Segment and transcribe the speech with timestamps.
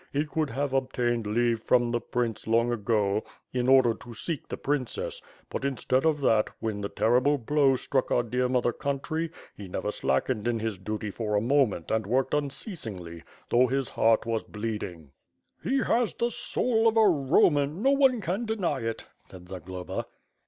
[0.11, 4.47] He could have ob tained leave from the prince long ago, in order to seek
[4.47, 9.29] the princess; but, instead of that, when the terrible blow struck our dear mother country,
[9.55, 14.25] he never slackened in his duty for a moment and worked unceasingly, though his heart
[14.25, 15.11] was bleeding."
[15.63, 20.07] "He has the soul of a Roman, no one can deny it," said Zagloba.